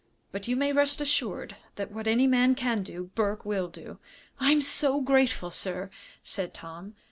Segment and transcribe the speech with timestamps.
[0.31, 3.99] But you may rest assured that what any man can do, Burke will do."
[4.39, 5.91] "I'm so grateful, sir!"
[6.23, 6.95] said Tom.